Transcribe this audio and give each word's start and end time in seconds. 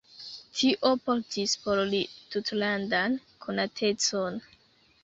Tio 0.61 0.91
portis 1.09 1.53
por 1.67 1.83
li 1.91 2.01
tutlandan 2.37 3.21
konatecon. 3.47 4.47